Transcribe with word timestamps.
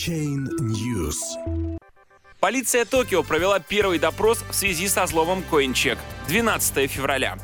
Chain 0.00 0.48
News. 0.60 1.18
Полиция 2.40 2.86
Токио 2.86 3.22
провела 3.22 3.58
первый 3.58 3.98
допрос 3.98 4.42
в 4.48 4.54
связи 4.54 4.88
со 4.88 5.04
взломом 5.04 5.44
CoinCheck 5.50 5.98
12 6.26 6.90
февраля. 6.90 7.36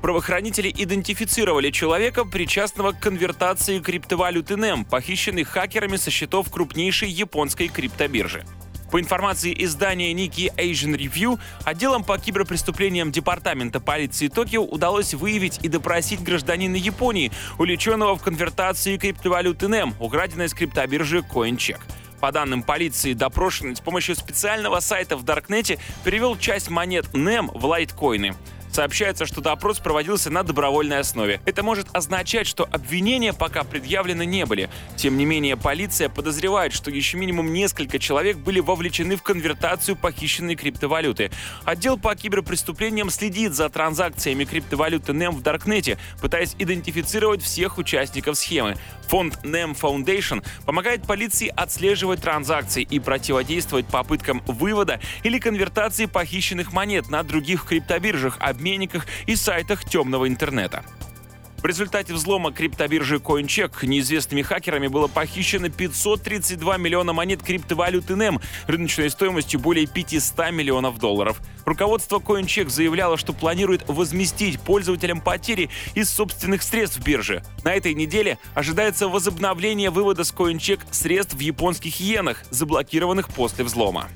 Правоохранители 0.00 0.72
идентифицировали 0.74 1.70
человека, 1.70 2.24
причастного 2.24 2.92
к 2.92 3.00
конвертации 3.00 3.80
криптовалюты 3.80 4.54
NEM, 4.54 4.86
похищенной 4.88 5.44
хакерами 5.44 5.96
со 5.96 6.10
счетов 6.10 6.50
крупнейшей 6.50 7.10
японской 7.10 7.68
криптобиржи. 7.68 8.46
По 8.90 8.98
информации 8.98 9.54
издания 9.64 10.14
Nikkei 10.14 10.50
Asian 10.56 10.96
Review, 10.96 11.38
отделом 11.64 12.04
по 12.04 12.16
киберпреступлениям 12.16 13.12
Департамента 13.12 13.80
полиции 13.80 14.28
Токио 14.28 14.64
удалось 14.64 15.12
выявить 15.12 15.60
и 15.62 15.68
допросить 15.68 16.22
гражданина 16.22 16.76
Японии, 16.76 17.30
увлеченного 17.58 18.16
в 18.16 18.22
конвертации 18.22 18.96
криптовалюты 18.96 19.66
NEM, 19.66 19.92
украденной 20.00 20.48
с 20.48 20.54
криптобиржи 20.54 21.18
CoinCheck. 21.18 21.80
По 22.20 22.32
данным 22.32 22.62
полиции, 22.62 23.12
допрошенный 23.12 23.76
с 23.76 23.80
помощью 23.80 24.16
специального 24.16 24.80
сайта 24.80 25.16
в 25.16 25.22
Даркнете 25.22 25.78
перевел 26.04 26.36
часть 26.36 26.68
монет 26.68 27.06
NEM 27.12 27.50
в 27.56 27.64
лайткоины. 27.64 28.34
Сообщается, 28.78 29.26
что 29.26 29.40
допрос 29.40 29.80
проводился 29.80 30.30
на 30.30 30.44
добровольной 30.44 31.00
основе. 31.00 31.40
Это 31.46 31.64
может 31.64 31.88
означать, 31.94 32.46
что 32.46 32.62
обвинения 32.70 33.32
пока 33.32 33.64
предъявлены 33.64 34.24
не 34.24 34.46
были. 34.46 34.70
Тем 34.94 35.16
не 35.16 35.24
менее, 35.24 35.56
полиция 35.56 36.08
подозревает, 36.08 36.72
что 36.72 36.88
еще 36.88 37.16
минимум 37.16 37.52
несколько 37.52 37.98
человек 37.98 38.36
были 38.36 38.60
вовлечены 38.60 39.16
в 39.16 39.24
конвертацию 39.24 39.96
похищенной 39.96 40.54
криптовалюты. 40.54 41.32
Отдел 41.64 41.98
по 41.98 42.14
киберпреступлениям 42.14 43.10
следит 43.10 43.52
за 43.52 43.68
транзакциями 43.68 44.44
криптовалюты 44.44 45.10
NEM 45.10 45.32
в 45.32 45.42
Даркнете, 45.42 45.98
пытаясь 46.20 46.54
идентифицировать 46.56 47.42
всех 47.42 47.78
участников 47.78 48.38
схемы. 48.38 48.76
Фонд 49.08 49.40
NEM 49.42 49.76
Foundation 49.76 50.44
помогает 50.66 51.02
полиции 51.02 51.52
отслеживать 51.56 52.22
транзакции 52.22 52.86
и 52.88 53.00
противодействовать 53.00 53.86
попыткам 53.86 54.40
вывода 54.46 55.00
или 55.24 55.40
конвертации 55.40 56.06
похищенных 56.06 56.72
монет 56.72 57.08
на 57.08 57.24
других 57.24 57.64
криптобиржах, 57.64 58.36
обменниках 58.68 59.06
и 59.26 59.36
сайтах 59.36 59.84
темного 59.84 60.28
интернета. 60.28 60.84
В 61.60 61.64
результате 61.64 62.14
взлома 62.14 62.52
криптобиржи 62.52 63.16
CoinCheck 63.16 63.84
неизвестными 63.84 64.42
хакерами 64.42 64.86
было 64.86 65.08
похищено 65.08 65.68
532 65.68 66.76
миллиона 66.76 67.12
монет 67.12 67.42
криптовалюты 67.42 68.12
NEM 68.12 68.40
рыночной 68.68 69.10
стоимостью 69.10 69.58
более 69.58 69.88
500 69.88 70.52
миллионов 70.52 71.00
долларов. 71.00 71.40
Руководство 71.64 72.20
CoinCheck 72.20 72.68
заявляло, 72.68 73.16
что 73.16 73.32
планирует 73.32 73.88
возместить 73.88 74.60
пользователям 74.60 75.20
потери 75.20 75.68
из 75.96 76.10
собственных 76.10 76.62
средств 76.62 77.00
биржи. 77.00 77.42
На 77.64 77.74
этой 77.74 77.92
неделе 77.94 78.38
ожидается 78.54 79.08
возобновление 79.08 79.90
вывода 79.90 80.22
с 80.22 80.32
CoinCheck 80.32 80.82
средств 80.92 81.34
в 81.34 81.40
японских 81.40 82.00
иенах, 82.00 82.44
заблокированных 82.50 83.30
после 83.30 83.64
взлома. 83.64 84.08